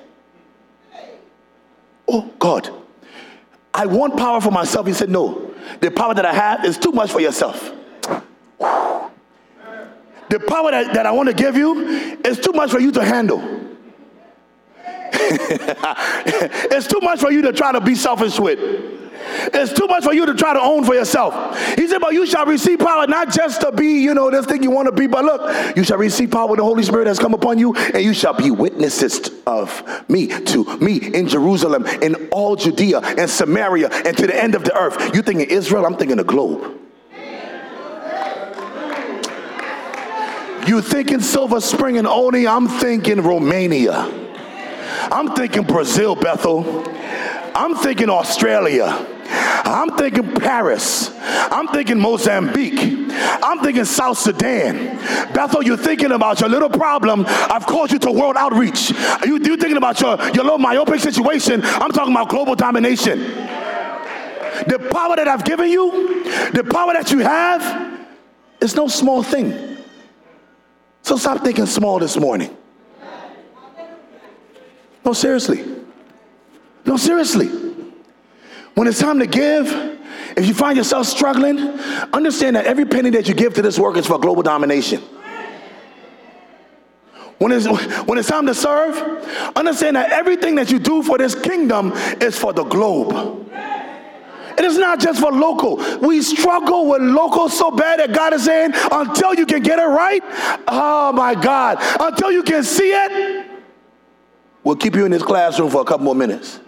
[2.07, 2.69] Oh, God.
[3.73, 4.87] I want power for myself.
[4.87, 5.53] He said, No.
[5.79, 7.71] The power that I have is too much for yourself.
[10.34, 11.80] The power that, that I want to give you
[12.26, 13.39] is too much for you to handle.
[15.13, 18.58] it's too much for you to try to be selfish with.
[19.54, 21.56] It's too much for you to try to own for yourself.
[21.76, 24.63] He said, But you shall receive power not just to be, you know, this thing
[24.63, 27.36] you want to be, but look, you shall receive power the Holy Spirit has come
[27.36, 32.56] upon you, and you shall be witnesses of me, to me in Jerusalem, in all
[32.56, 35.13] Judea and Samaria, and to the end of the earth.
[35.13, 36.80] You thinking Israel, I'm thinking the globe.
[40.67, 44.10] You thinking Silver Spring and Olney, I'm thinking Romania.
[45.12, 46.84] I'm thinking Brazil, Bethel.
[47.56, 48.86] I'm thinking Australia.
[49.65, 51.12] I'm thinking Paris.
[51.21, 53.12] I'm thinking Mozambique.
[53.12, 54.97] I'm thinking South Sudan.
[55.34, 57.26] Bethel, you're thinking about your little problem.
[57.28, 58.91] I've called you to world outreach.
[59.26, 61.62] You, you're thinking about your, your little myopic situation.
[61.63, 63.19] I'm talking about global domination.
[63.19, 68.08] The power that I've given you, the power that you have,
[68.62, 69.72] is no small thing.
[71.03, 72.57] So stop thinking small this morning.
[75.05, 75.63] No, seriously.
[76.85, 77.47] No, seriously.
[78.73, 79.67] When it's time to give,
[80.35, 81.59] if you find yourself struggling,
[82.13, 85.01] understand that every penny that you give to this work is for global domination.
[87.37, 87.67] When it's,
[88.05, 88.95] when it's time to serve,
[89.57, 93.49] understand that everything that you do for this kingdom is for the globe.
[94.57, 95.77] It is not just for local.
[95.99, 99.85] We struggle with local so bad that God is saying, until you can get it
[99.85, 100.21] right,
[100.67, 103.53] oh my God, until you can see it,
[104.63, 106.59] We'll keep you in this classroom for a couple more minutes.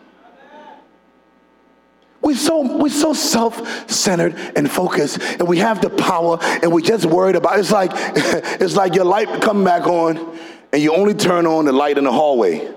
[2.21, 7.05] We're so, we're so self-centered and focused, and we have the power, and we're just
[7.05, 10.37] worried about it's like it's like your light come back on,
[10.73, 12.73] and you only turn on the light in the hallway.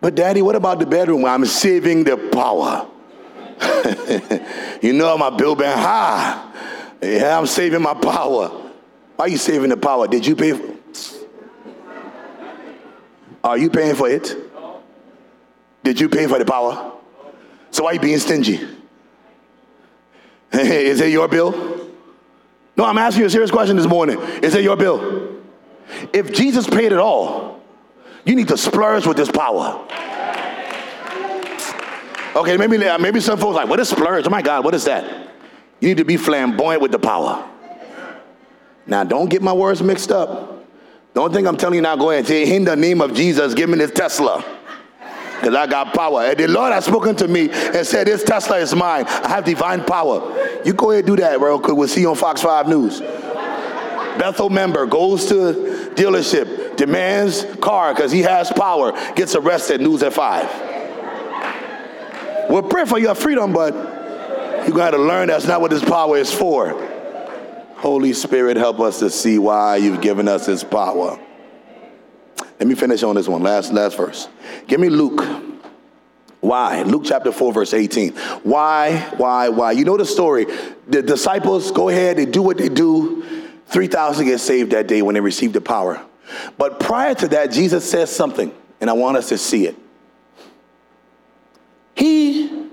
[0.00, 1.24] But daddy, what about the bedroom?
[1.24, 2.86] I'm saving the power.
[4.82, 6.44] you know my bill been high.
[7.02, 8.48] Yeah, I'm saving my power.
[9.16, 10.06] Why are you saving the power?
[10.06, 10.52] Did you pay?
[10.52, 10.74] For-
[13.42, 14.36] are you paying for it?
[15.82, 16.92] Did you pay for the power?
[17.70, 18.60] So why are you being stingy?
[20.52, 21.52] Is it your bill?
[22.76, 24.20] No, I'm asking you a serious question this morning.
[24.42, 25.36] Is it your bill?
[26.12, 27.57] If Jesus paid it all,
[28.24, 29.84] you need to splurge with this power.
[32.36, 34.26] Okay, maybe maybe some folks like, what is splurge?
[34.26, 35.30] Oh my God, what is that?
[35.80, 37.48] You need to be flamboyant with the power.
[38.86, 40.64] Now, don't get my words mixed up.
[41.14, 43.54] Don't think I'm telling you now, go ahead and say, in the name of Jesus,
[43.54, 44.44] give me this Tesla.
[45.38, 46.22] Because I got power.
[46.22, 49.04] And the Lord has spoken to me and said, This Tesla is mine.
[49.06, 50.60] I have divine power.
[50.64, 51.76] You go ahead and do that real quick.
[51.76, 53.00] We'll see you on Fox 5 News.
[53.00, 60.14] Bethel member goes to dealership, demands car because he has power, gets arrested, news at
[60.14, 62.48] 5.
[62.48, 63.74] We'll pray for your freedom, but
[64.76, 66.70] have to learn that's not what this power is for.
[67.76, 71.18] Holy Spirit, help us to see why you've given us this power.
[72.58, 73.42] Let me finish on this one.
[73.42, 74.28] Last, last verse.
[74.66, 75.24] Give me Luke.
[76.40, 76.82] Why?
[76.82, 78.12] Luke chapter 4, verse 18.
[78.42, 79.72] Why, why, why?
[79.72, 80.46] You know the story.
[80.88, 83.24] The disciples go ahead, they do what they do.
[83.66, 86.04] 3,000 get saved that day when they received the power.
[86.56, 89.76] But prior to that, Jesus says something, and I want us to see it.
[91.94, 92.68] He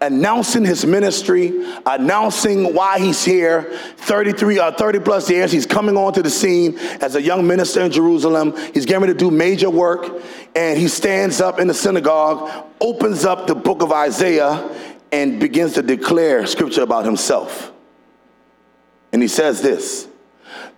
[0.00, 1.52] announcing his ministry,
[1.84, 3.70] announcing why he's here.
[3.98, 7.92] 33 uh, 30 plus years, he's coming onto the scene as a young minister in
[7.92, 8.56] Jerusalem.
[8.72, 10.22] He's getting ready to do major work,
[10.56, 14.68] and he stands up in the synagogue, opens up the book of Isaiah,
[15.12, 17.72] and begins to declare scripture about himself.
[19.12, 20.08] And he says this.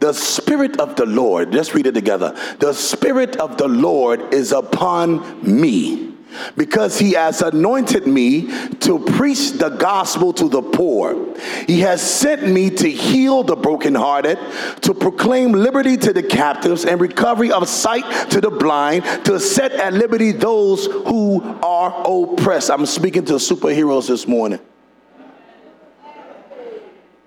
[0.01, 0.13] The
[0.53, 2.37] Spirit of the Lord, let's read it together.
[2.59, 6.13] The Spirit of the Lord is upon me
[6.59, 8.49] because he has anointed me
[8.81, 11.35] to preach the gospel to the poor.
[11.67, 14.39] He has sent me to heal the brokenhearted,
[14.83, 19.73] to proclaim liberty to the captives and recovery of sight to the blind, to set
[19.73, 22.71] at liberty those who are oppressed.
[22.71, 24.61] I'm speaking to superheroes this morning.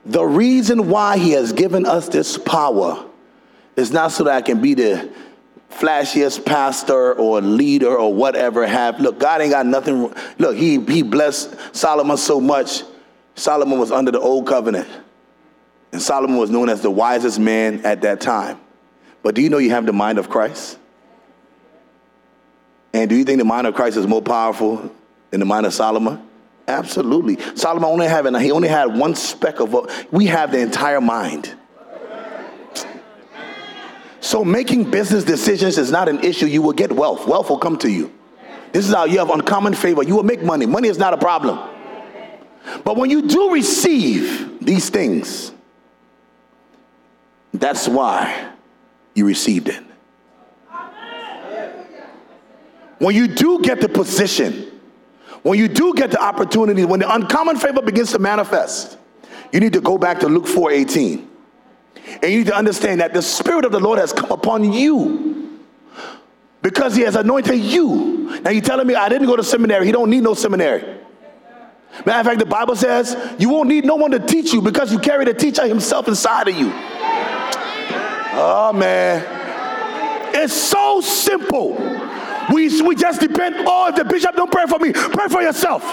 [0.05, 3.03] The reason why he has given us this power
[3.76, 5.11] is not so that I can be the
[5.69, 8.99] flashiest pastor or leader or whatever have.
[8.99, 10.13] Look, God ain't got nothing.
[10.38, 12.84] Look, he, he blessed Solomon so much.
[13.36, 14.88] Solomon was under the old covenant.
[15.91, 18.59] And Solomon was known as the wisest man at that time.
[19.21, 20.78] But do you know you have the mind of Christ?
[22.93, 24.89] And do you think the mind of Christ is more powerful
[25.32, 26.26] than the mind of Solomon?
[26.67, 27.38] Absolutely.
[27.55, 31.53] Solomon only having he only had one speck of what we have the entire mind.
[34.26, 36.47] So making business decisions is not an issue.
[36.47, 37.28] You will get wealth.
[37.28, 38.11] Wealth will come to you.
[38.71, 40.01] This is how you have uncommon favor.
[40.01, 40.65] You will make money.
[40.65, 41.59] Money is not a problem.
[42.84, 45.51] But when you do receive these things,
[47.53, 48.51] that's why
[49.13, 49.84] you received it.
[52.97, 54.71] When you do get the position,
[55.43, 58.97] when you do get the opportunity, when the uncommon favor begins to manifest,
[59.53, 61.34] you need to go back to Luke 4 18.
[62.21, 65.59] And you need to understand that the Spirit of the Lord has come upon you
[66.61, 68.39] because He has anointed you.
[68.41, 69.85] Now, you're telling me I didn't go to seminary.
[69.85, 71.01] He don't need no seminary.
[72.05, 74.91] Matter of fact, the Bible says you won't need no one to teach you because
[74.91, 76.71] you carry the teacher himself inside of you.
[78.37, 79.23] Oh, man.
[80.35, 81.77] It's so simple.
[82.53, 85.83] We, we just depend, oh, if the bishop don't pray for me, pray for yourself.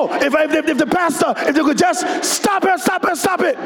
[0.00, 3.40] Oh, if, if, if the pastor, if they could just stop it, stop it, stop
[3.40, 3.58] it.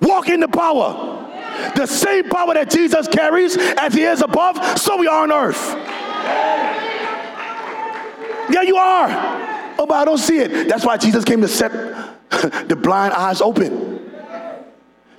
[0.00, 1.72] Walk in the power.
[1.74, 5.74] The same power that Jesus carries as he is above, so we are on earth.
[8.48, 9.08] Yeah, you are.
[9.76, 10.68] Oh, but I don't see it.
[10.68, 11.72] That's why Jesus came to set
[12.68, 14.08] the blind eyes open.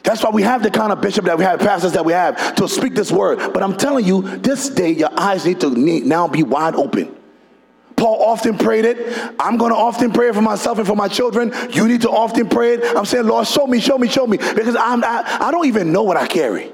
[0.01, 2.55] That's why we have the kind of bishop that we have, pastors that we have
[2.55, 3.51] to speak this word.
[3.53, 7.18] But I'm telling you, this day your eyes need to now be wide open.
[7.99, 8.97] Paul often prayed it.
[9.37, 11.53] I'm going to often pray it for myself and for my children.
[11.71, 12.97] You need to often pray it.
[12.97, 15.91] I'm saying, Lord, show me, show me, show me, because I'm, I, I don't even
[15.91, 16.71] know what I carry.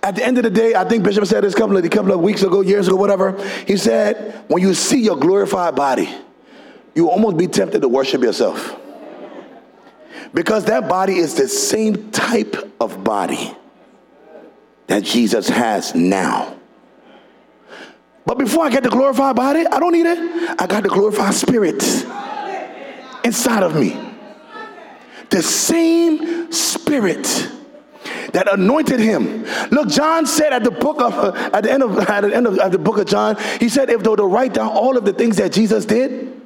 [0.00, 1.88] At the end of the day, I think Bishop said this a couple of, a
[1.88, 3.40] couple of weeks ago, years ago, whatever.
[3.66, 6.08] He said, when you see your glorified body,
[6.94, 8.76] you almost be tempted to worship yourself.
[10.32, 13.56] Because that body is the same type of body
[14.86, 16.56] that Jesus has now.
[18.24, 20.60] But before I get the glorified body, I don't need it.
[20.60, 21.82] I got the glorified spirit
[23.24, 23.98] inside of me.
[25.30, 27.50] The same spirit
[28.32, 29.44] that anointed him.
[29.70, 32.72] Look, John said at the book of at the end of at the end of,
[32.72, 35.12] the book of John, he said if they were to write down all of the
[35.12, 36.40] things that Jesus did,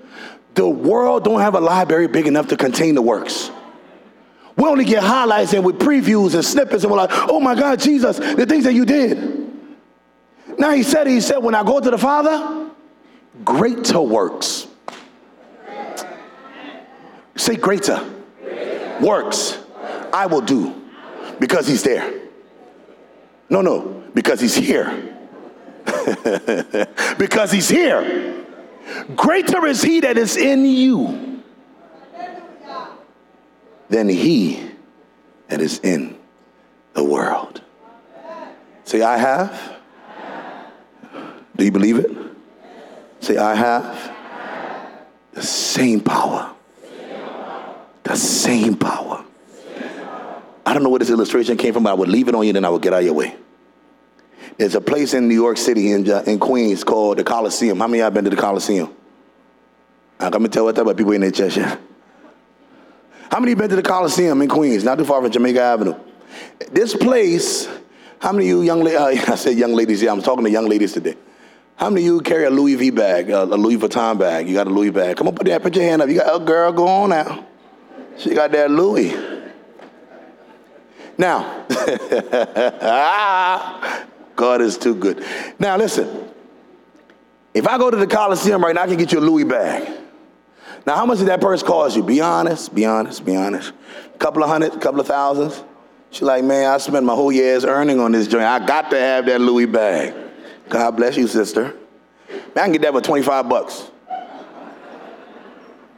[0.54, 3.50] the world don't have a library big enough to contain the works.
[4.56, 7.78] We only get highlights and with previews and snippets, and we're like, oh my God,
[7.78, 9.35] Jesus, the things that you did.
[10.58, 12.70] Now he said, he said, when I go to the Father,
[13.44, 14.66] greater works.
[17.36, 18.02] Say greater.
[18.42, 18.98] greater.
[19.00, 19.58] Works
[20.12, 20.74] I will do
[21.38, 22.12] because he's there.
[23.50, 25.12] No, no, because he's here.
[27.18, 28.44] because he's here.
[29.14, 31.42] Greater is he that is in you
[33.88, 34.70] than he
[35.48, 36.18] that is in
[36.94, 37.60] the world.
[38.84, 39.75] Say, I have
[41.56, 42.10] do you believe it?
[43.20, 44.14] Say, I have
[45.32, 46.54] the same power.
[48.04, 49.24] The same power.
[50.64, 52.52] I don't know where this illustration came from, but I would leave it on you,
[52.52, 53.36] then I would get out of your way.
[54.58, 57.78] There's a place in New York City, in, in Queens, called the Coliseum.
[57.78, 58.94] How many of y'all been to the Coliseum?
[60.18, 61.56] I'm going to tell what type of people in their church.
[63.30, 65.94] How many been to the Coliseum in Queens, not too far from Jamaica Avenue?
[66.70, 67.68] This place,
[68.18, 70.50] how many of you young ladies, uh, I said young ladies, yeah, I'm talking to
[70.50, 71.16] young ladies today.
[71.76, 74.48] How many of you carry a Louis V bag, a, Louis Vuitton bag?
[74.48, 75.18] You got a Louis bag.
[75.18, 76.08] Come on, put that, put your hand up.
[76.08, 77.46] You got a girl, go on now.
[78.16, 79.14] She got that Louis.
[81.18, 81.66] Now,
[84.36, 85.24] God is too good.
[85.58, 86.30] Now listen,
[87.52, 90.00] if I go to the Coliseum right now, I can get you a Louis bag.
[90.86, 92.02] Now, how much did that purse cost you?
[92.02, 93.72] Be honest, be honest, be honest.
[94.14, 95.62] A couple of hundred, a couple of thousands.
[96.10, 98.44] She's like, man, I spent my whole year's earning on this joint.
[98.44, 100.25] I got to have that Louis bag.
[100.68, 101.74] God bless you, sister.
[102.28, 103.90] Man, I can get that for 25 bucks.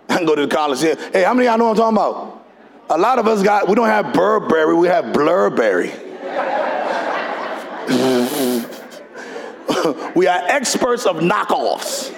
[0.08, 0.98] I can go to the Coliseum.
[1.12, 2.46] Hey, how many y'all know I'm talking about?
[2.90, 5.92] A lot of us got, we don't have Burberry, we have Blurberry.
[10.14, 12.14] we are experts of knockoffs.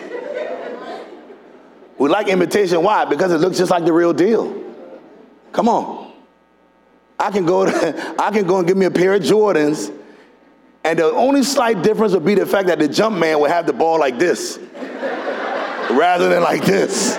[1.98, 2.82] We like imitation.
[2.82, 3.04] Why?
[3.04, 4.64] Because it looks just like the real deal.
[5.52, 6.12] Come on.
[7.18, 9.92] I can go to, I can go and give me a pair of Jordans,
[10.84, 13.66] and the only slight difference would be the fact that the jump man would have
[13.66, 14.58] the ball like this
[15.90, 17.18] rather than like this.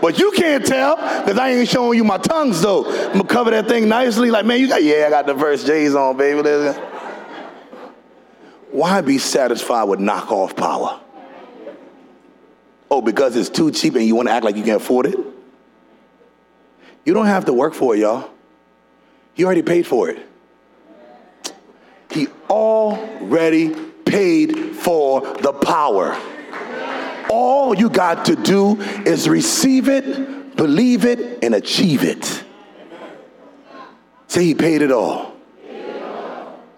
[0.00, 2.84] But you can't tell because I ain't showing you my tongues though.
[2.84, 4.30] I'm gonna cover that thing nicely.
[4.30, 6.42] Like, man, you got, yeah, I got the verse J's on, baby.
[8.70, 11.00] Why be satisfied with knockoff power?
[12.90, 15.18] Oh, because it's too cheap and you want to act like you can afford it?
[17.04, 18.30] You don't have to work for it, y'all.
[19.34, 20.18] You already paid for it.
[22.16, 23.74] He already
[24.06, 26.16] paid for the power.
[27.28, 32.44] All you got to do is receive it, believe it, and achieve it.
[34.28, 35.36] Say he paid it all.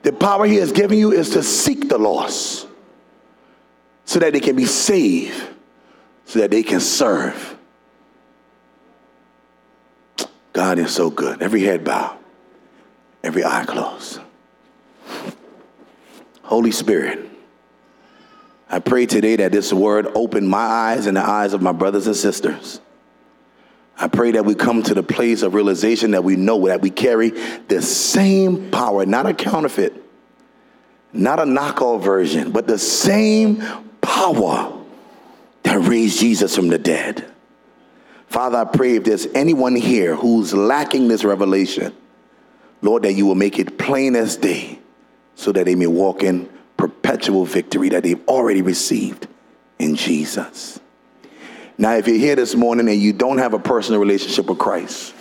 [0.02, 2.66] The power he has given you is to seek the lost
[4.06, 5.40] so that they can be saved,
[6.24, 7.56] so that they can serve.
[10.52, 11.40] God is so good.
[11.42, 12.18] Every head bow,
[13.22, 14.20] every eye closed.
[16.48, 17.28] Holy Spirit,
[18.70, 22.06] I pray today that this word open my eyes and the eyes of my brothers
[22.06, 22.80] and sisters.
[23.98, 26.88] I pray that we come to the place of realization that we know that we
[26.88, 27.32] carry
[27.68, 30.02] the same power, not a counterfeit,
[31.12, 33.62] not a knockoff version, but the same
[34.00, 34.72] power
[35.64, 37.30] that raised Jesus from the dead.
[38.28, 41.94] Father, I pray if there's anyone here who's lacking this revelation,
[42.80, 44.77] Lord, that you will make it plain as day
[45.38, 49.28] so that they may walk in perpetual victory that they've already received
[49.78, 50.80] in Jesus.
[51.78, 55.14] Now, if you're here this morning and you don't have a personal relationship with Christ,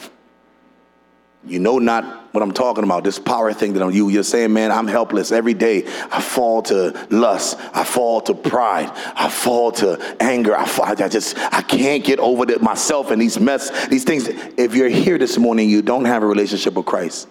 [1.45, 4.09] you know not what I'm talking about, this power thing that I'm you.
[4.09, 5.86] You're saying, man, I'm helpless every day.
[6.11, 7.59] I fall to lust.
[7.76, 8.89] I fall to pride.
[9.15, 10.57] I fall to anger.
[10.57, 10.65] I,
[10.99, 14.28] I just, I can't get over the, myself and these mess, these things.
[14.28, 17.28] If you're here this morning, you don't have a relationship with Christ,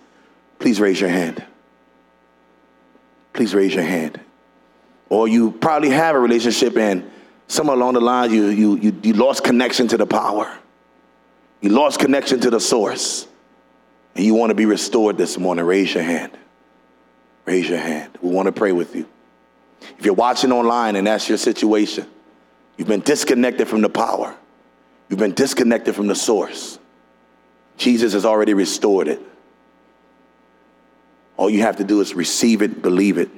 [0.60, 1.44] please raise your hand.
[3.36, 4.18] Please raise your hand.
[5.08, 7.08] Or you probably have a relationship and
[7.46, 10.52] somewhere along the line you, you, you, you lost connection to the power.
[11.60, 13.28] You lost connection to the source.
[14.14, 16.32] And you want to be restored this morning, raise your hand.
[17.44, 18.18] Raise your hand.
[18.22, 19.06] We want to pray with you.
[19.98, 22.06] If you're watching online and that's your situation,
[22.76, 24.34] you've been disconnected from the power,
[25.08, 26.78] you've been disconnected from the source.
[27.76, 29.20] Jesus has already restored it.
[31.36, 33.28] All you have to do is receive it, believe it.